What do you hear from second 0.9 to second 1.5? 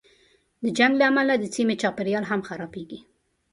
له امله د